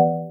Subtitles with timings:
[0.00, 0.29] you.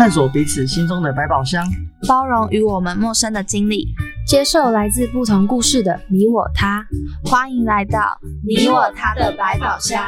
[0.00, 1.62] 探索彼此心中的百宝箱，
[2.08, 3.86] 包容与我们陌生的经历，
[4.26, 6.82] 接受来自不同故事的你我他。
[7.22, 10.02] 欢迎来到你我他的百宝箱。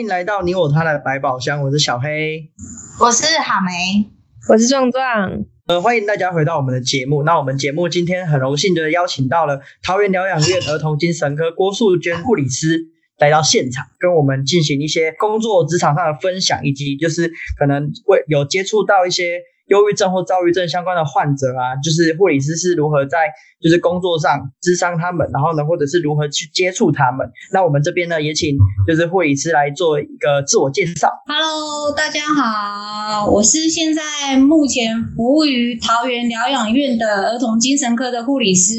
[0.00, 2.50] 迎来到你我他的百宝箱，我是小黑，
[2.98, 4.08] 我是哈梅，
[4.48, 5.44] 我是壮壮。
[5.66, 7.22] 呃，欢迎大家回到我们的节目。
[7.22, 12.86] 那我们节目今天很荣幸的邀请到了桃园疗养院儿童精神科郭素娟护理师
[13.18, 19.42] 来到现场，跟我们进行一些工作职场上的分享，以及就是可能会有接触到一些。
[19.70, 23.18] 忧郁症或躁郁症相关的患者啊，就是护理师是如何在
[23.62, 27.28] 就是工作上智商他们，然后呢，或者是如何去接触他们。
[27.52, 31.12] 那我们这边呢，也请就是护理师来做一个自我介绍。
[31.26, 38.72] Hello，大家好，我是现在目前服务于桃园疗养院的儿童精神科的护理师。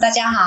[0.00, 0.40] 大家好，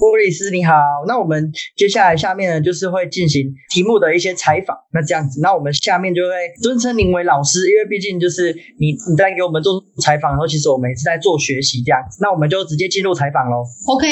[0.00, 0.74] 护理师你好。
[1.06, 4.76] 那我们接下来下面呢，就是会进行题目的一些采访。
[4.92, 8.96] 那这样子，那我们下面就会尊称您为老师，因为毕竟就是你。
[8.96, 12.16] 你在给我们做采访然后，其实我们也是在做学习这样子。
[12.22, 13.60] 那我们就直接进入采访喽。
[13.92, 14.08] OK。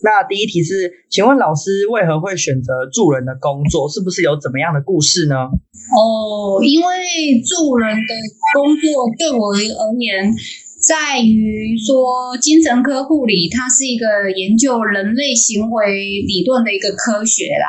[0.00, 3.84] 那第一题是，请问老师为何会选择助人的工作？
[3.92, 5.36] 是不是有怎么样的故事呢？
[5.36, 8.12] 哦，因为助人的
[8.56, 9.60] 工作对我而
[10.00, 10.32] 言，
[10.80, 17.68] 在于说精神科护理，它是一个研究人类行为理论的一个科学啦，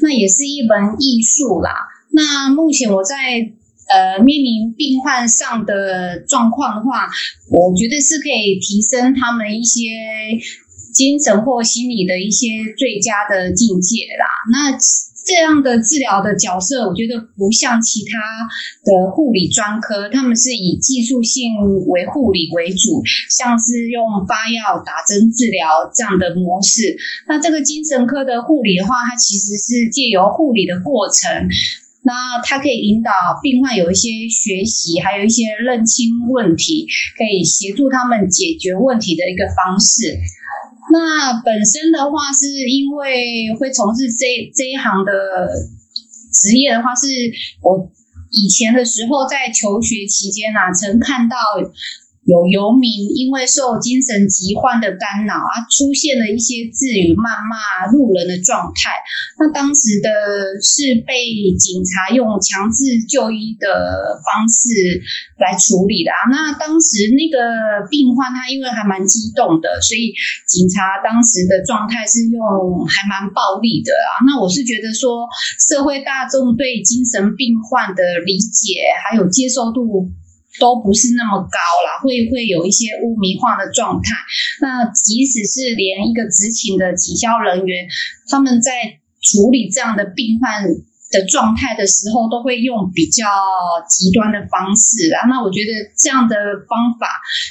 [0.00, 1.74] 那也是一门艺术啦。
[2.12, 3.50] 那目前我在。
[3.88, 7.08] 呃，面临病患上的状况的话，
[7.50, 9.80] 我觉得是可以提升他们一些
[10.94, 14.26] 精神或心理的一些最佳的境界啦。
[14.50, 14.76] 那
[15.26, 18.20] 这样的治疗的角色，我觉得不像其他
[18.84, 21.52] 的护理专科，他们是以技术性
[21.86, 26.96] 为护理为主，像是用发药、打针治疗这样的模式。
[27.26, 31.48] 那这个精神科的护理的话，它其实是借由护理的过程。
[32.04, 33.10] 那它可以引导
[33.42, 40.20] 病患有一些学习，还有一些认清问题，可以协助他们解决问题的一个方式。
[40.92, 45.12] 那本身的话，是因为会从事这这一行的
[46.30, 47.08] 职业的话，是
[47.62, 47.90] 我
[48.30, 51.36] 以前的时候在求学期间啊，曾看到。
[52.24, 58.96] 有游民因为受精神疾患的干扰啊，出现了一些字语谩骂路人的状态。
[59.38, 60.08] 那当时的
[60.56, 61.12] 是被
[61.60, 63.68] 警察用强制就医的
[64.24, 65.04] 方式
[65.36, 66.32] 来处理的啊。
[66.32, 70.16] 那当时那个病患他因为还蛮激动的，所以
[70.48, 72.40] 警察当时的状态是用
[72.88, 74.24] 还蛮暴力的啊。
[74.24, 75.28] 那我是觉得说，
[75.68, 80.08] 社会大众对精神病患的理解还有接受度。
[80.60, 84.14] 都不是那么高啦，会会有一些污名化的状态。
[84.60, 87.86] 那即使是连一个执勤的警消人员，
[88.28, 88.70] 他们在
[89.20, 90.62] 处理这样的病患
[91.10, 93.24] 的状态的时候，都会用比较
[93.88, 95.26] 极端的方式啊。
[95.26, 96.36] 那我觉得这样的
[96.68, 97.08] 方法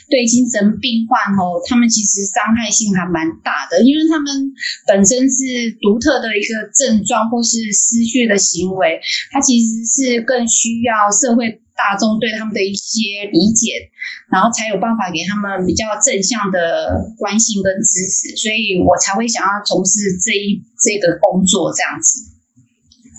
[0.09, 4.53] 对精神病患哦，他们其实伤害性还蛮大的，因为他们
[4.87, 11.62] 本身是独特的一个症状或是失去的行为，它其实是更需要社会。
[11.75, 13.89] 大众对他们的一些理解，
[14.31, 22.29] 然后才有办法给他们比较正向的关心跟支持，所以我才会想要从事这一这个工作这样子。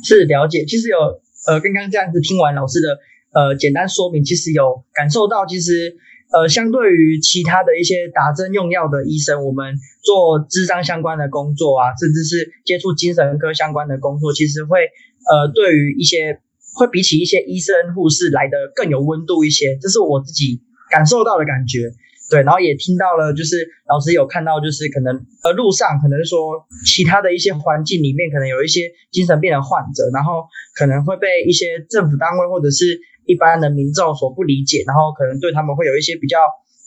[0.07, 0.97] 是了解，其实有
[1.47, 2.99] 呃，刚刚这样子听完老师的
[3.35, 5.97] 呃简单说明，其实有感受到，其实
[6.31, 14.79] 呃，相对于其他的一些打针用药的医生，我们做智商相关的工作啊，甚至是接触精神科相关的工作，其实会
[15.29, 16.39] 呃，对于一些。
[16.75, 20.61] 会比起一些医生护士来的更有温度一些，这是我自己
[20.91, 21.91] 感受到的感觉。
[22.31, 36.41] 对，然后也听到了，就是老师有看到，就是可能呃路上可能说其他的一些环境里面，可能有一些精神病的患者，然后可能会被一些政府单位或者是一般的民众所不理解，然后可能对他们会有一些比较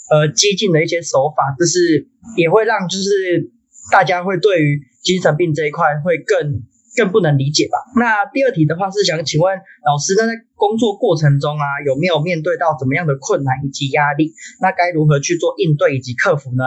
[0.10, 3.52] 呃激进的一些手法，就是也会让就是
[3.92, 6.64] 大家会对于精神病这一块会更
[6.98, 7.78] 更不能理解吧。
[7.96, 9.56] 那第二题的话是想请问
[9.86, 14.34] 老师，那在工作过程中啊，有没有面对到怎么样的困难以及压力？
[14.60, 16.66] 那该如何去做应对以及克服呢？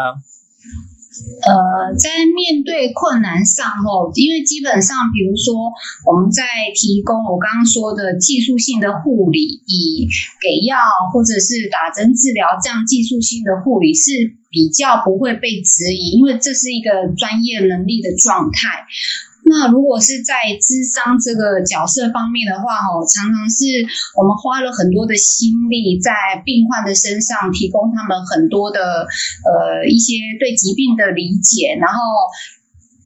[1.42, 5.74] 呃，在面对困难上哦，因为基本上，比如说
[6.06, 10.06] 我们在提供我刚刚说的技术性的护理，以
[10.40, 10.78] 给药
[11.12, 18.86] 或者是打针治疗这样技术性的护理是比较不会被质疑，因为这是一个专业能力的状态。
[19.44, 23.64] 那如果是在智商这个角色方面的话，哈，常常是
[24.16, 26.12] 我们花了很多的心力在
[26.44, 29.06] 病患的身上，提供他们很多的
[29.44, 31.98] 呃一些对疾病的理解，然后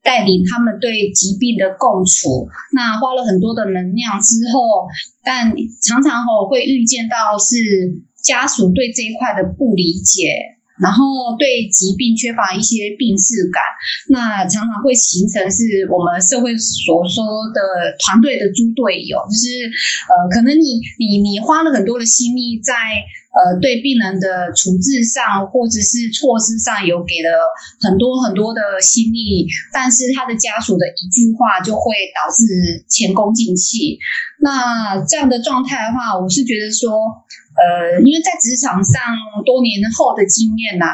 [0.03, 2.49] 带领他们对疾病的共处。
[2.73, 4.89] 那花了很多的能量之后，
[5.23, 10.59] 但常常哦会遇见到是家属对这一块的不理解。
[10.83, 13.63] 然后对疾病缺乏一些病视感，
[14.11, 17.61] 那常常会形成是我们社会所说的
[18.03, 19.71] 团队的猪队友，就是
[20.11, 27.31] 呃，可能你你你花了很多的心力在呃对病人的处置上，或者是措施上有给了
[27.79, 33.99] 很多很多的心力，但是他的家属的一句话就会导致前功尽弃。
[34.41, 37.23] 那这样的状态的话，我是觉得说。
[37.55, 38.99] 呃，因为在职场上
[39.47, 40.91] 多年后的经验呐，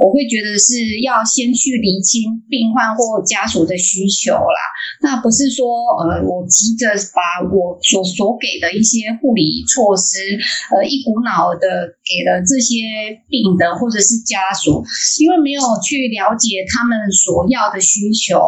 [0.00, 4.60] 我会觉得是要先去厘清病患或家属的需求啦。
[5.02, 5.68] 那不是说
[6.00, 10.40] 呃，我急着把我所所给的一些护理措施，
[10.72, 14.82] 呃，一股脑的给了这些病的或者是家属，
[15.20, 18.40] 因为没有去了解他们所要的需求，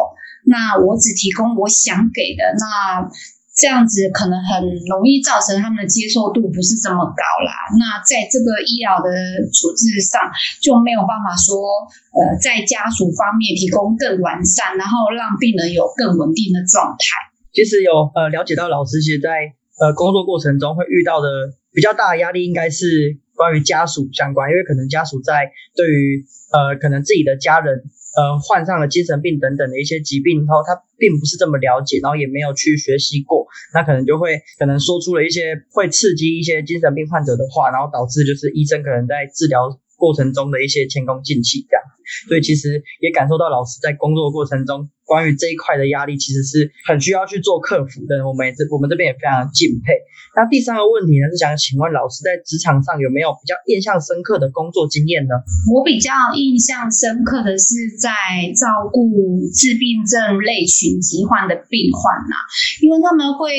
[0.45, 3.09] 那我只提供我想给的那。
[3.53, 7.53] 这样子可能很容易造成他们的接受度不是这么高啦。
[7.77, 9.13] 那在这个医疗的
[9.53, 10.25] 处置上
[10.59, 11.85] 就没有办法说，
[12.17, 17.05] 呃，在家属方面提供更完善，然后让病人有更稳定的状态。
[17.53, 27.83] 其实有呃了解到老师其实在呃工作过程中会遇到的比较大的压力，应该是关于家属相关，因为可能家属在对于呃可能自己的家人。
[28.15, 41.81] 呃，患上了精神病等等的一些疾病然后，他并不是这么了解，然后也没有去学习过，那可能就会可能说出了一些会刺激一些精神病患者的话，然后导致就是医生可能在治疗过程中的一些前功尽弃这样。
[42.27, 44.89] 所以其实也感受到老师在工作过程中。
[45.13, 48.25] 关于这一块的压力，其实是很需要去做克服的。
[48.25, 49.93] 我们这我们这边也非常敬佩。
[50.33, 55.37] 那第三个问题呢，是想请问老师在职场上有没有比较印象深刻的工作经验呢？
[55.69, 58.09] 我比较印象深刻的是在
[58.57, 59.05] 照顾
[59.53, 62.33] 自闭症类群疾患的病患呐，
[62.81, 63.53] 因为他们会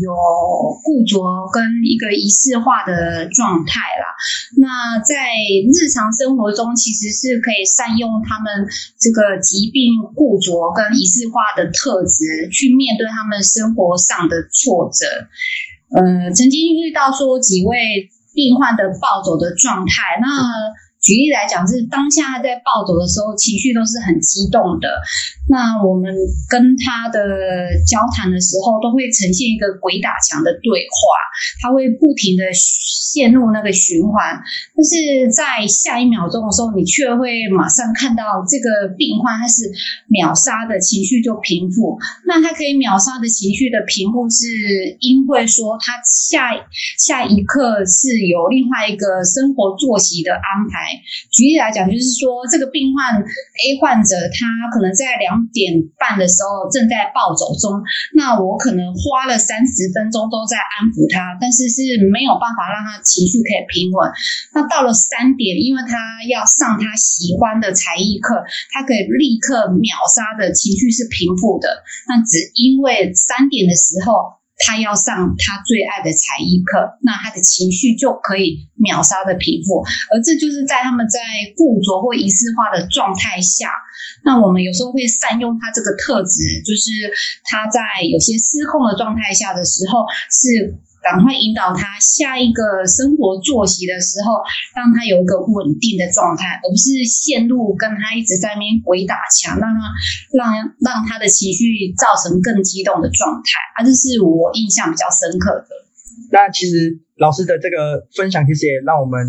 [0.00, 0.08] 有
[0.80, 1.20] 固着
[1.52, 4.08] 跟一个仪式化的状态啦。
[4.56, 5.28] 那在
[5.68, 8.64] 日常生活中，其实是可以善用他们
[8.96, 15.04] 这个疾病固着跟仪式化的特质去面对他们生活上的挫折。
[15.94, 20.26] 呃，曾经遇到说几位病患的暴走的状态，那
[21.00, 24.88] 举例来讲，是当下他在暴走的时候，情绪都是很激动的。
[25.46, 26.14] 那我们
[26.48, 27.20] 跟他的
[27.86, 30.96] 交谈的时候，都会呈现一个鬼打墙的对话，
[31.60, 34.40] 他会不停的陷入那个循环。
[34.74, 39.70] 但是在下一秒钟的时候，你却会马上看到这个病患他是
[40.08, 41.98] 秒杀的情绪就平复。
[42.26, 44.46] 那他可以秒杀的情绪的平复，是
[45.00, 46.50] 因为说他下
[46.96, 50.88] 下一刻是有另外一个生活作息的安排。
[51.30, 57.82] 举例来讲，就是说这个病患 A 患者，他可能在两两点半的时候正在暴走中，
[58.14, 64.06] 那我可能花了三十分钟都在安抚他，但是是没有办法让他情绪可以平稳。
[64.54, 65.98] 那到了三点，因为他
[66.30, 71.82] 要上他喜欢的才艺课，他可以立刻秒杀的情绪是平复的。
[72.06, 74.38] 那只因为三点的时候。
[74.58, 79.82] 他要上他最爱的才艺课，那他的情绪就可以秒杀的平复，
[80.12, 81.20] 而这就是在他们在
[81.56, 83.70] 固着或仪式化的状态下，
[84.24, 86.90] 那我们有时候会善用他这个特质，就是
[87.44, 90.78] 他在有些失控的状态下的时候是。
[91.04, 94.40] 赶快引导他下一个生活作息的时候，
[94.72, 99.78] 让他有一个稳定的状态，而不是陷入跟他一直在那边鬼打墙，让他
[100.32, 100.48] 让
[100.80, 103.60] 让他的情绪造成更激动的状态。
[103.76, 105.68] 啊，这是我印象比较深刻的。
[106.32, 109.20] 那其实老师的这个分享，其实也让我们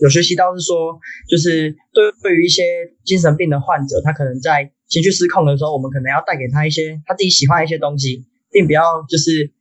[0.00, 0.96] 有学习到，是说，
[1.28, 2.64] 就是对对于一些
[3.04, 9.52] 精神病的患者，他可能在情绪失控的时候，我们可能要带给他一些他自己喜欢的一些东西，并不要就是。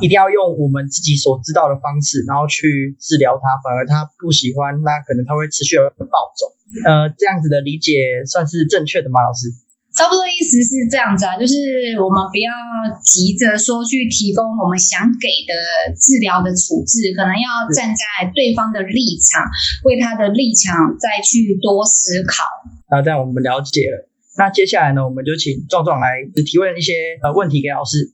[0.00, 3.60] 一定要用我们自己所知道的方式，然后去治疗它。
[3.62, 6.50] 反而它不喜欢，那可能它会持续的暴走。
[6.86, 9.22] 呃，这样子的理解算是正确的吗？
[9.22, 9.48] 老师？
[9.94, 11.54] 差不多意思是这样子啊，就是
[12.02, 12.50] 我们不要
[12.98, 15.54] 急着说去提供我们想给的
[15.94, 19.46] 治疗的处置，可能要站在对方的立场，
[19.84, 22.42] 为他的立场再去多思考。
[22.90, 24.10] 那这样我们了解了。
[24.36, 28.10] 那接下来呢，我们就请壮壮来提问一些呃问题给老师。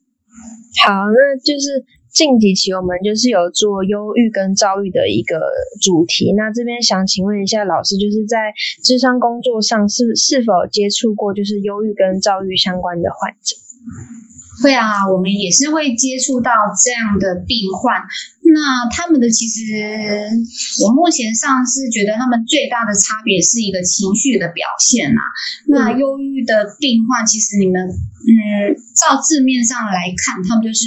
[0.85, 5.41] 好，那就是近几期我们就是有做忧郁跟躁郁的一个
[5.81, 6.33] 主题。
[6.37, 13.57] 那这边想请问一下老师，就是在智商工作上是是否接触过就是忧郁跟躁郁相关的患者？
[14.62, 16.52] 会啊，我们也是会接触到
[16.85, 18.02] 这样的病患。
[18.43, 19.62] 那他们的其实，
[20.85, 25.21] 我目前上是觉得他们最大的差别是一个情绪的表现呐。
[25.67, 30.87] 那忧郁的病患，其实你们嗯，照字面上来看，他们就是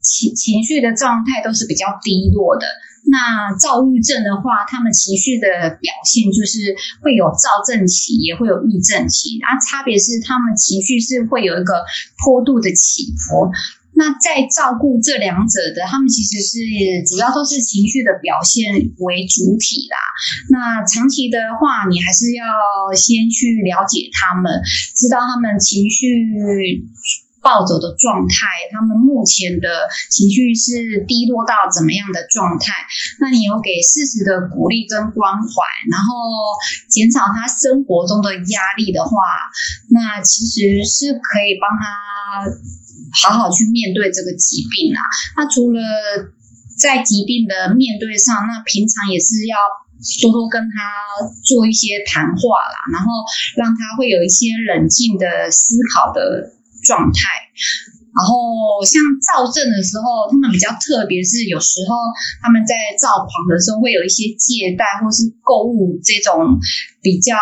[0.00, 2.66] 情情绪的状态都是比较低落的。
[3.06, 5.46] 那躁郁症的话，他们情绪的
[5.80, 9.38] 表现就是会有躁症期，也会有郁症期。
[9.40, 11.84] 啊，差别是他们情绪是会有一个
[12.24, 13.52] 坡度的起伏。
[13.96, 16.58] 那在照顾这两者的，他们其实是
[17.06, 19.96] 主要都是情绪的表现为主体啦。
[20.50, 22.42] 那长期的话，你还是要
[22.96, 24.50] 先去了解他们，
[24.96, 26.82] 知道他们情绪
[27.44, 29.68] 暴走的状态，他们目前的
[30.08, 32.72] 情绪是低落到怎么样的状态？
[33.20, 35.52] 那你有给适时的鼓励跟关怀，
[35.92, 36.08] 然后
[36.88, 39.12] 减少他生活中的压力的话，
[39.92, 42.48] 那其实是可以帮他。
[43.22, 44.98] 好好去面对这个疾病啊！
[45.36, 45.80] 那除了
[46.76, 49.54] 在疾病的面对上，那平常也是要
[50.20, 53.22] 多多跟他做一些谈话啦，然后
[53.54, 57.20] 让他会有一些冷静的思考的状态。
[58.14, 61.96] 然后像躁症的时候，他们比较特别，是有时候
[62.40, 66.62] 他们在躁狂的时候会有一些借贷或是购物这种
[67.02, 67.34] 比较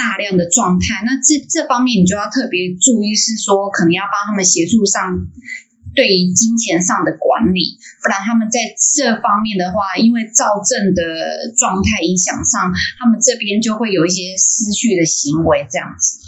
[0.00, 1.04] 大量的状态。
[1.04, 5.28] 那这这方面你就要特别注意，是说可能要帮他们协助上
[5.92, 16.19] 对于金钱上的管理，不然他们在这方面的话，因为躁症的状态影响上，他们这边就会有一些失去的行为这样子。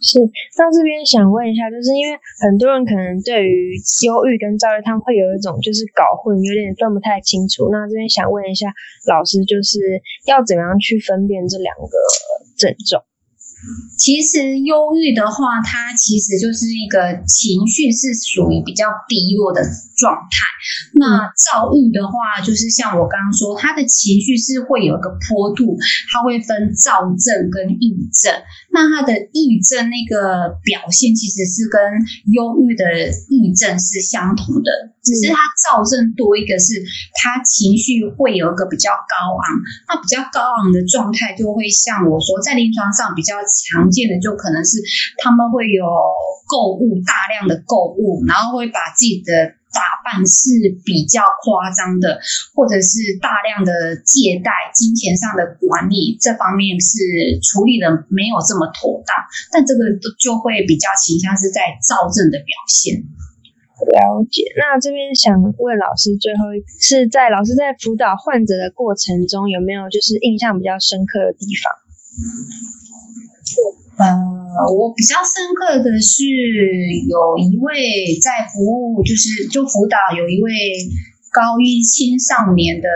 [0.00, 0.18] 是，
[0.56, 3.74] 那这边想问一下，就是因为很多人可能对于
[4.06, 7.68] 忧郁跟躁郁，他们会有一种就是搞混，有点分不太清楚。
[7.70, 8.72] 那这边想问一下
[9.08, 9.78] 老师，就是
[10.26, 11.98] 要怎样去分辨这两个
[12.56, 13.02] 症状？
[13.98, 19.60] 其实忧郁的话，它其实就是一个情绪是属于比较低落的
[19.96, 20.46] 状态。
[20.94, 25.76] 那躁郁的话，就是像我刚刚说，他的情绪是会有一个坡度，
[26.12, 28.30] 它会分躁症跟郁症。
[28.70, 31.82] 那他的郁症那个表现其实是跟
[32.30, 32.84] 忧郁的
[33.30, 34.70] 郁症是相同的，
[35.02, 36.78] 只是他躁症多一个是
[37.18, 39.42] 他情绪会有一个比较高昂。
[39.88, 43.34] 那比较高昂的状态，就会像我说，在临床上比较。
[43.48, 44.78] 常见的就可能是
[45.18, 45.84] 他们会有
[46.46, 49.32] 购物大量的购物，然后会把自己的
[49.68, 52.20] 打扮是比较夸张的，
[52.54, 59.12] 或者是大量的借贷、金钱上的管理这方面是处理的没有这么妥当，
[59.52, 59.80] 但这个
[60.18, 63.04] 就会比较倾向是在躁症的表现。
[63.78, 64.42] 了解。
[64.58, 66.50] 那这边想问老师，最后
[66.80, 71.70] 是在老师在辅导患者的过程中，有没有就是印象比较深刻的地方？
[73.98, 76.24] 呃，我比较深刻的是
[77.08, 80.50] 有一位在服务，就是就辅导有一位
[81.38, 82.88] 高一青少年的。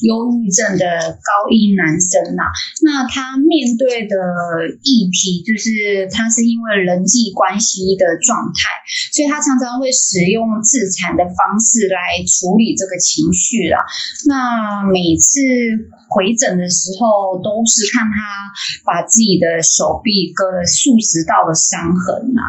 [0.00, 2.48] 忧郁症的高一男生呐，
[2.80, 4.16] 那他面对的
[4.80, 8.80] 议题就是他是因为人际关系的状态，
[9.12, 13.84] 所以他常常会使用自残的方式来处理这个情绪啦。
[14.24, 15.36] 那每次
[16.08, 18.48] 回诊的时候，都是看他
[18.88, 22.40] 把自己的手臂割了数十道的伤痕呐。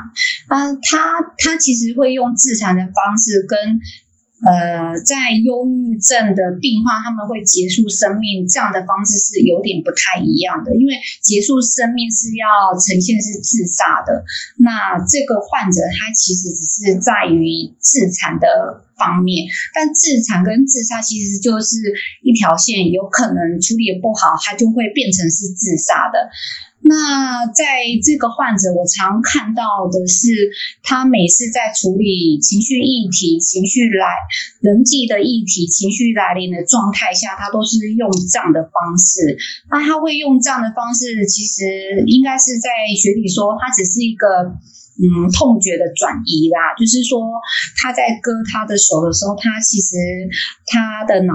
[0.47, 3.59] 啊，他他其实会用自残的方式跟。
[4.41, 10.73] 呃，在忧郁症的病患，他们会结束生命，这样的方式是有点不太一样的。
[10.75, 14.25] 因为结束生命是要呈现是自杀的，
[14.57, 19.45] 那这个患者他其实只是在于自残的方面，
[19.75, 21.77] 但自残跟自杀其实就是
[22.25, 26.17] 一条线，有可能处理不好，他就会变成是自杀的。
[26.83, 30.49] 那在这个患者，我常看到的是，
[30.81, 34.07] 他每次在处理情绪议题、情绪来
[34.59, 39.37] 人际的议题、情绪来临的状态下，他都是用这样的方式。
[39.69, 44.27] 那他会用这样的方式，其实应该是在学理说，他只是一个
[44.97, 47.39] 嗯痛觉的转移啦，就是说
[47.77, 49.95] 他在割他的手的时候，他其实
[50.65, 51.33] 他的脑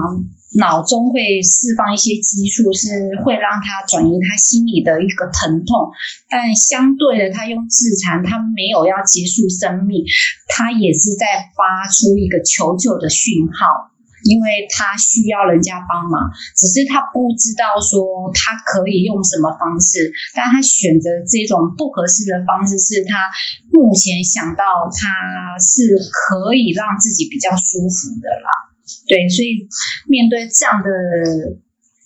[0.55, 5.91] 脑中会释放一些激素，是会让他转移他心里的一个疼痛。
[6.29, 10.03] 但相对的，他用自残，他没有要结束生命，
[10.47, 13.91] 他也是在发出一个求救的讯号。
[14.25, 16.19] 因为他需要人家帮忙，
[16.57, 18.01] 只是他不知道说
[18.33, 23.29] 他可以用什么方式，但他选择这种不合适的方式，是他
[23.71, 28.66] 目前想到他是可以让自己比较舒服的啦。
[29.07, 29.67] 对，所以
[30.07, 30.89] 面对这样的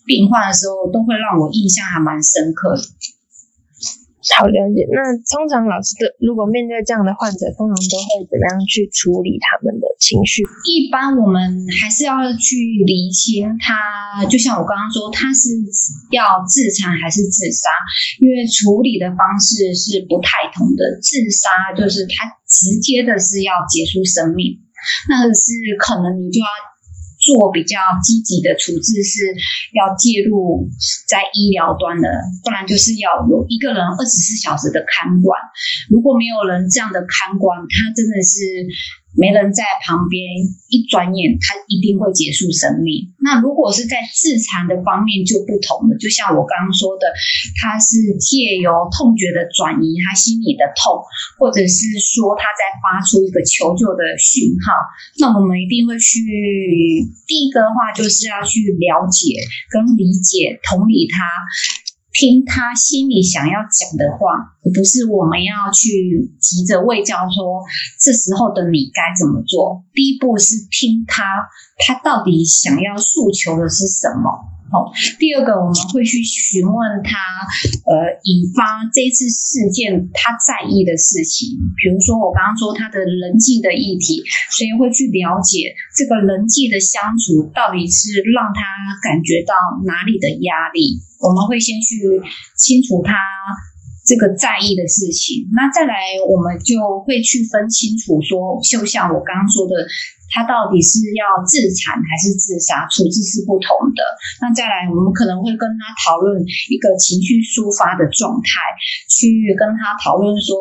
[0.06, 2.82] 病患的时候，都会让我印象还蛮深刻的。
[4.38, 4.86] 好了解。
[4.94, 5.02] 那
[5.34, 10.46] 通常老师的如果面对这样的患者，通常都会怎么样去处理他们的情绪？
[10.70, 12.54] 一般我们还是要去
[12.86, 15.50] 厘清他，就像我刚刚说，他是
[16.14, 17.70] 要自残还是自杀？
[18.22, 21.02] 因为处理的方式是不太同的。
[21.02, 24.62] 自杀就是他直接的是要结束生命，
[25.10, 25.50] 那个是
[25.82, 26.50] 可能你就要。
[27.22, 29.30] 做比较积极的处置是
[29.78, 30.68] 要介入
[31.08, 32.10] 在医疗端的，
[32.44, 35.40] 不然就是要有一个人二十四小时的看管。
[35.90, 38.68] 如果没有人这样的看管，他真的是。
[39.18, 40.24] 没人在旁边，
[40.70, 43.12] 一转眼他一定会结束生命。
[43.20, 47.12] 那如果是在自残的方面就不同了，就像我刚刚说的，
[47.60, 51.04] 他是借由痛觉的转移他心里的痛，
[51.38, 54.72] 或者是说他在发出一个求救的讯号。
[55.20, 56.24] 那我们一定会去
[57.28, 59.36] 第一个的话，就是要去了解
[59.70, 61.20] 跟理解、同理他。
[62.14, 67.64] 听他心里想要讲的话，而不是我们要去急着喂教说
[68.00, 69.84] 这时候的你该怎么做。
[69.94, 71.24] 第一步是听他，
[71.86, 74.61] 他到底想要诉求的是什么。
[74.72, 74.88] 哦，
[75.20, 77.20] 第二个我们会去询问他，
[77.84, 88.64] 呃，引发这次事件他在意的事情，比如说我刚刚说他的人际的议题，所以会去了解这个人际的相处到底是让他
[89.04, 92.00] 感觉到哪里的压力，我们会先去
[92.56, 93.12] 清楚他
[94.12, 95.96] 这个在意的事情，那再来
[96.28, 99.88] 我们就会去分清楚说，就像我刚刚说的。
[100.32, 102.88] 他到底是要自残还是自杀？
[102.88, 104.00] 处置是不同的。
[104.40, 106.40] 那再来，我们可能会跟他讨论
[106.72, 108.48] 一个情绪抒发的状态，
[109.12, 110.56] 去跟他讨论说，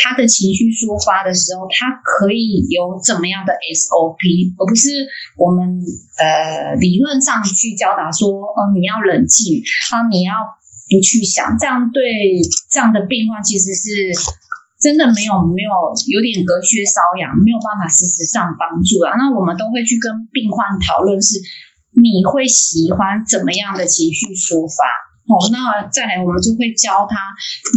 [0.00, 4.16] 他的情绪抒发的时候，他可以有怎么样的 SOP，
[4.56, 4.88] 而不是
[5.36, 5.60] 我们
[6.16, 9.60] 呃理论上去教导说，哦，你要冷静，
[9.92, 10.32] 啊，你要
[10.92, 12.04] 不去想，这样对
[12.68, 14.12] 这样的病患其实是。
[14.82, 15.70] 真的没有没有
[16.10, 19.14] 有点隔靴搔痒，没有办法实质上帮助啊。
[19.14, 21.38] 那我们都会去跟病患讨论，是
[21.94, 24.82] 你会喜欢怎么样的情绪抒发？
[25.30, 27.14] 哦，那再来我们就会教他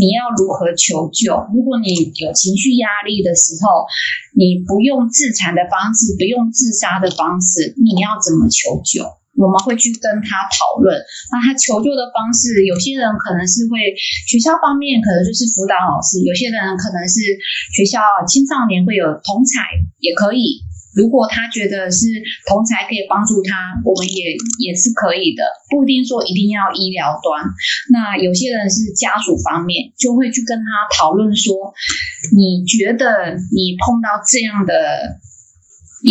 [0.02, 1.46] 你要如何求救。
[1.54, 3.86] 如果你有情绪压力的时候，
[4.34, 9.06] 你不用自残的方式，不用自杀的方式，你要怎么求救？
[9.36, 10.96] 我们会去跟他讨论，
[11.32, 13.92] 那他求救的方式，有些人可能是会
[14.28, 17.20] 学校方面可能就是辅导老师，有些人可能是
[17.76, 20.64] 学校青少年会有同才也可以。
[20.96, 22.08] 如果他觉得是
[22.48, 24.32] 同才可以帮助他，我们也
[24.64, 27.44] 也是可以的，不一定说一定要医疗端。
[27.92, 31.52] 那有些人是家属方面，就会去跟他讨论说，
[32.32, 35.20] 你觉得你碰到这样的。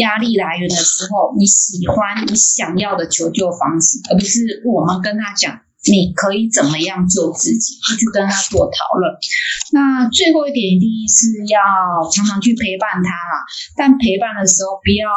[0.00, 9.12] 压力来源的时候，你喜欢你想要的求救方式，而不是我们跟他讲你可以怎么样救自己，去跟他做讨论。
[9.72, 11.60] 那最后一点一定是要
[12.08, 13.10] 常常去陪伴他，
[13.76, 15.12] 但陪伴的时候不要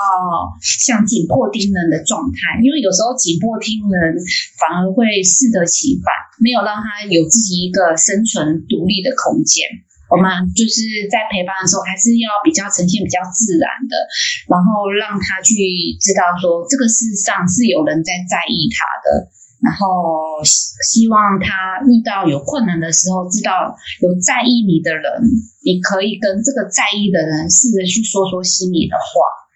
[0.60, 4.20] 像紧迫盯人的状态，因为有时候紧迫盯人
[4.60, 6.12] 反而会适得其反，
[6.44, 9.64] 没有让他有自己一个生存独立的空间。
[10.08, 13.96] 我们就是在陪伴的时候，还是要比较呈现比较自然的，
[14.48, 15.54] 然后让他去
[16.00, 19.28] 知道说，这个世上是有人在在意他的，
[19.60, 25.04] 然后希望他遇到有困难的时候，知道有在意你的人，
[25.66, 29.47] 你可以跟这个在意的人试着去说说心里的话。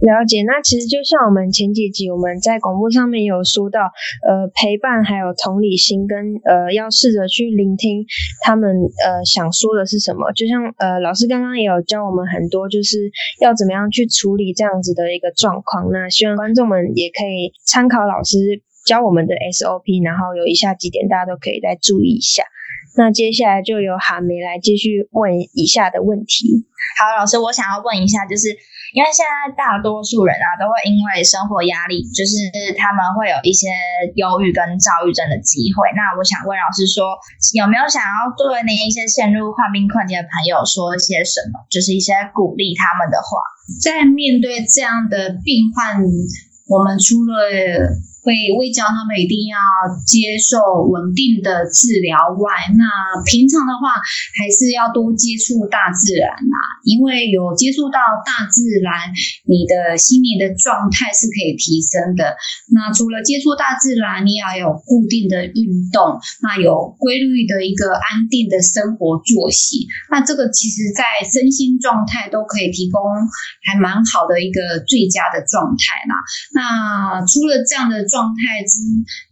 [0.00, 3.80] 了解，那其实就像我们前几集我们在广播上面有说到，
[4.26, 8.06] 呃，陪伴还有同理心跟呃，要试着去聆听
[8.44, 8.70] 他们
[9.04, 10.30] 呃想说的是什么。
[10.32, 15.90] 就像呃老师刚刚也有教我们很多，就是要怎么样去处理这样子的一个状况。
[15.90, 18.62] 那希望观众们也可以参考老师。
[18.86, 22.42] 教我们的 SOP，然后有以下几点大家都可以再注意一下。
[22.96, 26.64] 那接下来就由韩梅来继续问以下的问题。
[26.96, 28.48] 好，老师，我想要问一下，就是
[28.92, 33.68] 因为现在大多数人啊，都会因为生活压力，就是他们会有一些
[34.14, 35.88] 忧郁跟躁郁症的机会。
[35.92, 37.18] 那我想问老师说，
[37.52, 43.40] 有没有想要对那一些陷入患病困境的朋友说一些什么，就是一些鼓励他们的话？
[43.82, 46.00] 在面对这样的病患，
[46.68, 47.52] 我们除了
[48.28, 49.56] 会会教他们一定要
[50.04, 52.84] 接受稳定的治疗外，那
[53.24, 53.96] 平常的话
[54.36, 57.96] 还是要多接触大自然啦，因为有接触到
[58.28, 59.16] 大自然，
[59.48, 62.36] 你的心理的状态是可以提升的。
[62.68, 73.00] 那除了接触大自然，你要有固定的运动，那有规律的一个安定的生活作息，那这个其实在身心状态都可以提供
[73.64, 76.20] 还蛮好的一个最佳的状态啦。
[76.52, 78.82] 那除了这样的状，状态之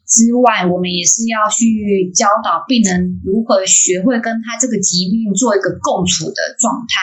[0.07, 7.03] 之外，我们也是要去教导病人如何学会跟他这个疾病做一个共处的状态，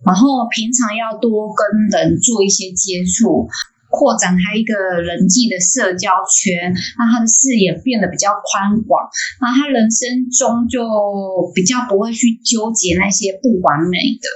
[0.00, 3.44] 然后平常要多跟人做一些接触，
[3.92, 4.72] 扩展他一个
[5.04, 9.04] 人际的社交圈，让他的视野变得比较宽广，
[9.36, 10.80] 那他人生中就
[11.52, 14.26] 比较不会去纠结那些不完美的，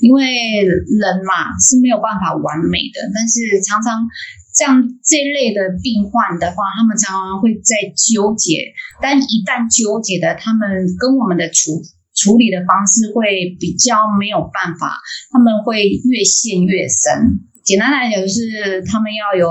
[0.00, 4.08] 因为人嘛是没有办法完美的，但是常常。
[4.54, 8.70] 像这类的病患的话，他们常常会在纠结，
[9.02, 11.82] 但一旦纠结的，他们跟我们的处
[12.14, 14.94] 处理的方式会比较没有办法，
[15.32, 17.42] 他们会越陷越深。
[17.64, 19.50] 简单来讲，就是他们要有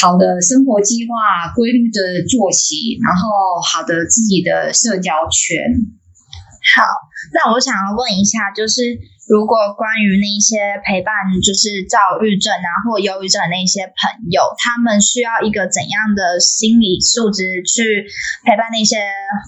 [0.00, 5.60] 好的生活计划、规律的作息，然后好的自己的社交圈。
[6.72, 6.82] 好，
[7.34, 8.96] 那我想要问一下，就是。
[9.28, 11.12] 如果关于那些陪伴，
[11.44, 18.08] 就是躁郁症啊或忧郁症的那些朋友，他们需要一个怎样的心理素质去
[18.48, 18.96] 陪伴那些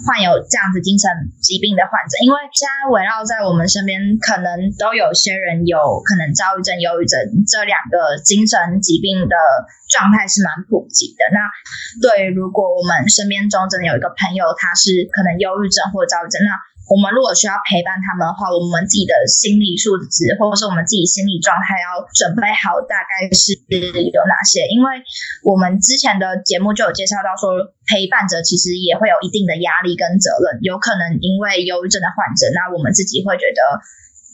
[0.05, 1.09] 患有这样子精神
[1.41, 2.21] 疾病的患者？
[2.21, 7.17] 因为现在围绕在我们身边，可能都有些人有可能躁郁症、忧郁症
[7.49, 9.37] 这两个精神疾病的
[9.89, 11.25] 状态是蛮普及的。
[11.33, 11.41] 那
[12.05, 16.53] 对，如果我们身边中真的有一个朋友，他是可能忧郁症或者躁郁症，那
[16.91, 24.67] 我们如果需要陪伴他们的话，我们自己的心理素质，或者是我们自己心理状态要准备好，大概是有哪些？
[24.67, 24.99] 因为
[25.47, 27.55] 我们之前的节目就有介绍到说，
[27.87, 33.61] 陪伴者其实也会有一定的压力跟责任，有可能因为忧郁症的患者，那我们自己会觉得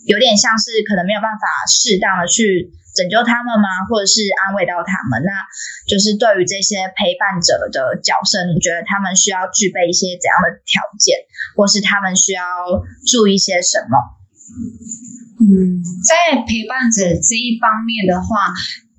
[0.09, 2.73] 有点像是可能没有办法适当的去。
[2.97, 3.85] 拯救他们吗？
[3.85, 5.21] 或者是安慰到他们？
[5.21, 5.45] 那
[5.85, 11.21] 就是对于这些陪伴者的角色，你觉得他们需要具备一些怎样的条件，
[11.53, 12.41] 或是他们需要
[13.05, 14.01] 注意些什么？
[15.45, 18.57] 嗯，在陪伴者这一方面的话。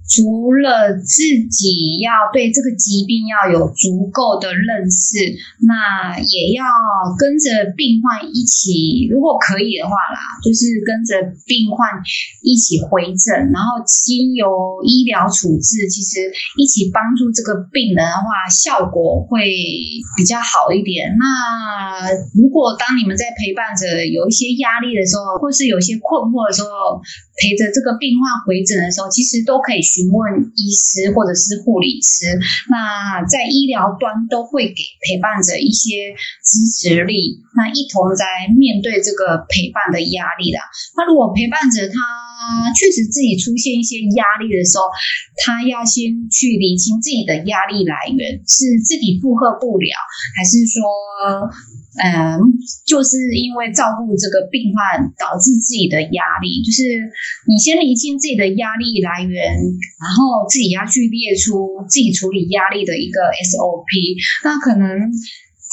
[0.08, 1.20] 除了自
[1.52, 5.20] 己要对这个疾病要有足够的认识，
[5.68, 6.64] 那也要
[7.20, 11.88] 跟着病患一起，如果可以的话啦，就是跟着病患
[12.42, 14.48] 一起回诊，然后经由
[14.88, 19.44] 医疗处置，其实一起帮助这个病人的话，效果会
[20.16, 21.12] 比较好一点。
[21.20, 27.04] 那如果当你们在陪伴着有一些压力的时候，或是有些困惑的时候，
[27.40, 29.78] 陪着这个病患回诊的时候，其实都可以。
[29.88, 36.12] 询问医师或者是护理师，那在医疗端都会给陪伴者一些
[36.44, 40.60] 支持力，那一同在面对这个陪伴的压力的。
[40.98, 41.96] 那如果陪伴者他
[42.76, 44.92] 确实自己出现一些压力的时候，
[45.40, 49.96] 他要先去理清自己的压力来源，是自己负荷不了，
[50.36, 50.84] 还是说？
[51.98, 52.38] 嗯，
[52.86, 56.84] 就是因为照顾这个病患导致自己的压力，就是
[57.50, 63.90] 你先理清自己的压力来源，然后自己要去列出自己处理压力的一个 SOP。
[64.46, 65.10] 那可能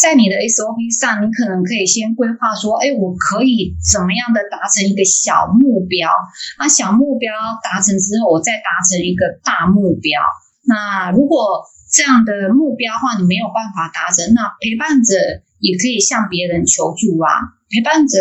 [0.01, 6.09] 在你的 SOP 上，你可能可以先规划说，哎，我可以怎么样的达成一个小目标？
[6.57, 10.25] 那小目标达成之后，我再达成一个大目标。
[10.65, 15.45] 那如果这样的目标的话，你没有办法达成，那陪伴者。
[15.65, 17.33] 也可以向别人求助啊，
[17.73, 18.21] 陪伴者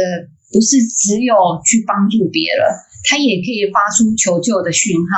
[0.56, 1.36] 不是只有
[1.68, 2.64] 去帮助别人，
[3.04, 5.12] 他也可以发出求救的讯号。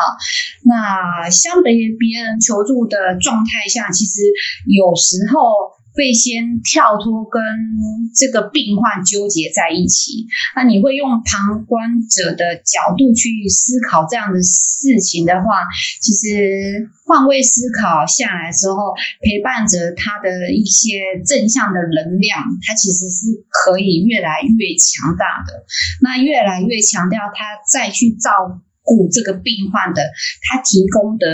[0.65, 1.69] 那向别
[2.01, 4.25] 别人求助的状态下，其实
[4.65, 5.77] 有时候。
[5.95, 7.41] 会先跳脱跟
[8.13, 15.63] 这个病患纠结在一起，那你会用旁观者的角度去思考这样的事情的话，
[16.01, 25.63] 其实换位思考下来之后，陪伴着他的一些正向的能量，他其实是可以越来越强大的。
[26.01, 28.29] 那越来越强调他再去照
[28.86, 30.06] 顾这个病患的，
[30.45, 31.26] 他提供的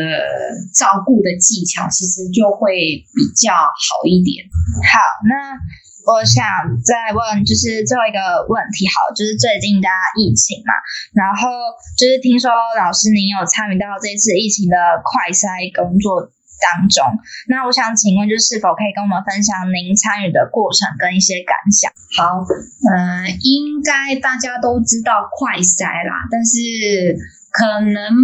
[0.74, 4.48] 照顾的技巧其实就会比较好一点。
[4.88, 5.60] 好，那
[6.08, 6.42] 我想
[6.82, 10.72] 再问，就是最后一个问题，好，就是最近大家疫情嘛，
[11.12, 11.52] 然后
[12.00, 16.32] 就是听说老师您有参与到这次疫情的快筛工作。
[16.62, 17.02] 当中，
[17.50, 21.90] 那我想请问，就是否可以跟我们分享您参与的过程跟一些感想？
[22.14, 22.38] 好，
[22.86, 27.18] 嗯，应该大家都知道快筛啦，但是
[27.52, 28.16] 可能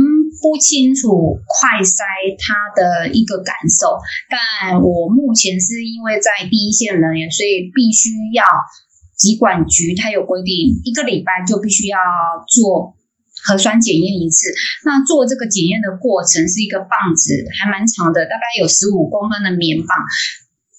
[0.41, 1.99] 不清楚快筛
[2.39, 3.99] 它的一个感受。
[4.31, 8.43] 但我目前是因为在第一线人员，所以必须要
[9.15, 11.99] 疾管局它有规定，一个礼拜就必须要
[12.47, 12.95] 做。
[13.45, 14.49] 核酸检验一次，
[14.83, 19.95] 那做这个检验的过程是一个棒子，还蛮长的，大概有十五公分的棉棒，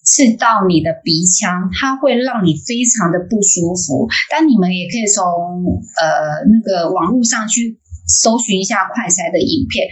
[0.05, 4.11] 刺到你的鼻腔，它会让你非常的不舒服。
[4.29, 5.25] 但你们也可以从
[5.97, 9.87] 呃那个网络上去搜寻一下快筛的影片，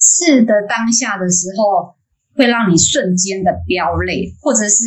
[0.00, 1.98] 是的当下的时候。
[2.38, 4.84] 会让你瞬间的飙泪，或者是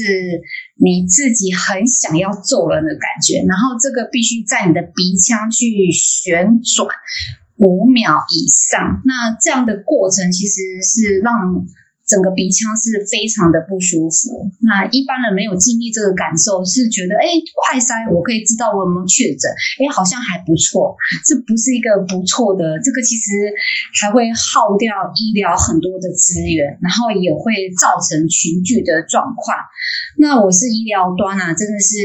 [0.79, 6.87] 你自己很想要揍人的感觉，然后这个必须在你的鼻腔去旋转
[7.57, 11.35] 五秒以上，那这样的过程其实是让。
[12.05, 14.49] 整个鼻腔是非常的不舒服。
[14.61, 20.95] 那一般人没有经历这个感受，是觉得哎，快筛我可以知道我有没有确诊，哎，好像还不错。
[21.25, 23.53] 这不是一个不错的，这个其实
[24.01, 29.57] 还会耗掉医疗很多的资源，然后也会造成群聚的状况。
[30.17, 31.95] 那我是医疗端啊，真的是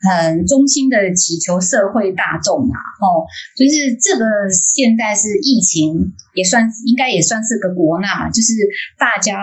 [0.00, 3.24] 很衷心的祈求社会大众啊，哦，
[3.56, 8.52] 就是这个现在是疫情，也算应该也算是个国难嘛，就是
[8.98, 9.38] 大家。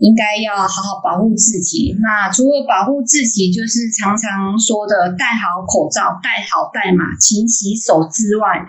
[0.00, 1.94] 应该要好好保护自己。
[2.00, 8.64] 那除了保护自己，就是常常说的戴好口罩、戴好戴码、勤洗手之外，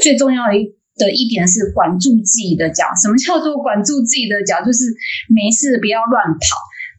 [0.00, 0.64] 最重要一
[0.96, 2.86] 的一点是管住自己的脚。
[2.96, 4.64] 什么叫做管住自己的脚？
[4.64, 4.88] 就是
[5.28, 6.40] 没事不要乱跑。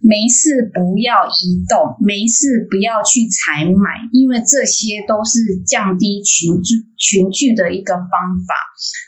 [0.05, 8.09] 没事，不要移动；没事，不要去采买，因为这些都是降低群聚群聚的一个方
[8.47, 8.55] 法。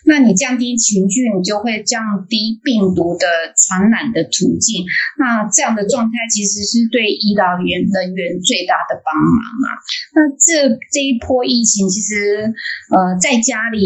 [0.06, 4.84] 那你降低群聚，你就会降低病毒的传染的途径。
[5.18, 9.68] 那这样的状态其实是对医疗员人员最大的帮忙啊。
[10.14, 12.54] 那这这一波疫情，其实
[12.92, 13.82] 呃，在家里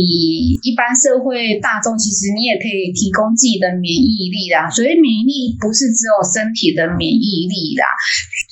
[0.62, 4.70] 一般社会大众，其实你也可以提供自己的免疫力啦。
[4.70, 6.90] 所以免疫力不是只有身体的。
[6.90, 7.86] 免疫力啦，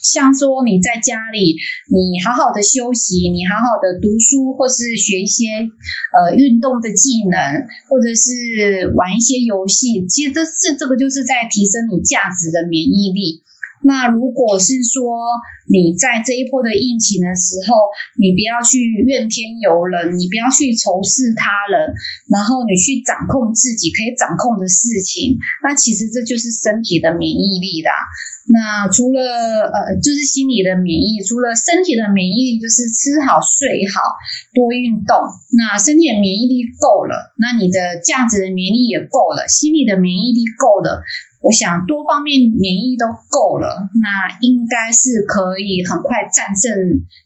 [0.02, 1.56] 像说你在家里，
[1.90, 5.46] 你好好的休息，你好好的读书，或是学一些
[6.14, 7.38] 呃运动的技能，
[7.90, 13.44] 或者是玩一些游戏，其实这是这个就是在提升你价值的免疫力。
[13.84, 15.18] 那如果是说
[15.70, 17.76] 你在这一波的疫情的时候，
[18.18, 21.94] 你不要去怨天尤人，你不要去仇视他人，
[22.32, 27.92] 然后你去掌控自己可以掌控的事情，那其实这就是身体的免疫力啦。
[28.48, 29.20] 那除了
[29.68, 34.00] 呃，就是心理的免疫，除了身体的免疫力，就是吃好睡好，
[34.56, 35.20] 多运动。
[35.52, 41.04] 那身体的免疫力够了，那你的价值的免疫力也够了，心理的免疫力够了。
[41.48, 46.76] 我想多方面免疫都够了，那应该是可以很快战胜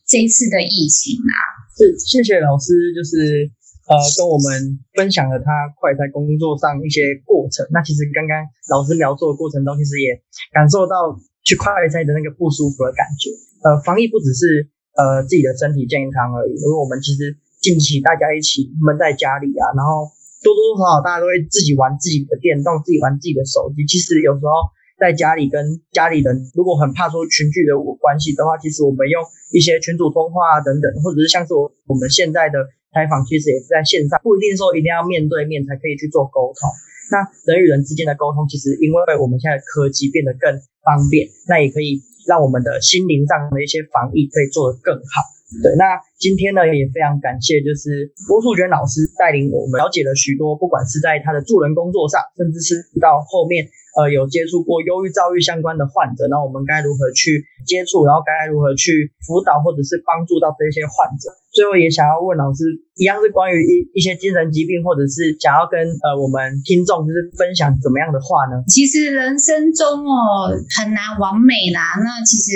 [0.05, 1.33] 这一次的疫情啊！
[1.73, 3.49] 是，谢谢老师，就是
[3.89, 7.65] 呃跟我们分享了他快在工作上一些过程。
[7.73, 8.37] 那其实刚刚
[8.69, 10.21] 老师描述的过程中，其实也
[10.53, 13.33] 感受到去快筛的那个不舒服的感觉。
[13.65, 20.13] 呃，防疫不只是呃自己的身体健康而已，因为我们其实近期大家一起闷在家里啊，然后。
[20.41, 23.85] 多多少少大家都会自己玩自己的电动，自己玩自己的手机。
[23.85, 24.51] 其实有时候
[24.97, 29.21] 在家里跟家里人，如果很怕说群聚的关系的话，其实我们用
[29.53, 32.57] 一些群组通话啊等等，或者是像是我我们现在的
[32.93, 36.69] 采访，其实也是在线上，不一定说一定要面对面才可以去做沟通。
[37.11, 45.21] 那人与人之间的沟通，其实因为我们现在科技变得更方便，那也可以让我们的心灵上的一些防疫可以做得更好。
[45.59, 61.31] 对，那今天呢也非常感谢，就是郭素娟老师带领我们了解了许多，不管是在她的助人工作上，甚至是到后面呃有接触过忧郁、躁郁相关的患者，那我们该如何去接触，然后该如何去辅导或者是帮助到这些患者。
[61.51, 62.63] 最后也想要问老师，
[62.95, 68.63] 一样是关于一一些精神疾病，或者是想要跟呃我们听众就是分享怎么样的话呢？
[68.71, 72.51] 其实人生中哦很难完美啦，那其实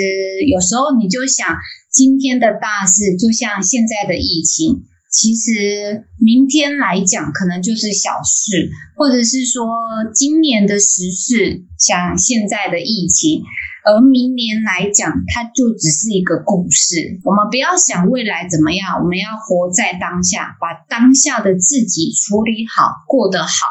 [0.48, 1.56] 有时候你就想。
[1.96, 9.66] 今天的大事就像现在的疫情，其实明天来讲可能就是小事，或者是说
[10.14, 13.42] 今年的时事，像现在的疫情，
[13.84, 17.20] 而明年来讲，它就只是一个故事。
[17.24, 23.66] 我们不要想未来怎么样，我们要活在当下，把当下的自己处理好，过得好，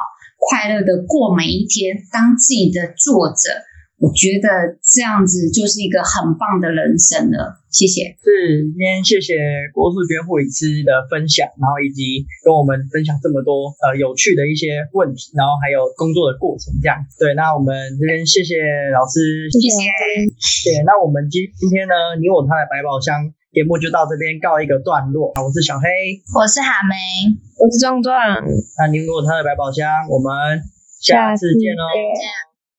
[0.50, 3.50] 快乐的过每一天，当自己的作者。
[3.98, 7.64] 我觉得这样子就是一个很棒的人生了。
[7.76, 8.16] 谢谢。
[8.24, 9.36] 是，今天谢谢
[9.76, 17.04] 郭素娟护理师的分享，然后以及跟我们分享这么多呃有趣的一些问题，然后还有工作的过程这样。
[17.20, 18.64] 对，那我们这边谢谢
[18.96, 19.92] 老师，谢谢。
[20.72, 25.36] 对，那我们今今天呢，你我他的百宝箱节目就到这边告一个段落。
[25.36, 25.92] 我是小黑，
[26.32, 26.96] 我是哈梅，
[27.60, 28.16] 我是壮壮。
[28.80, 30.64] 那你我他的百宝箱，我们
[31.04, 31.92] 下次见喽。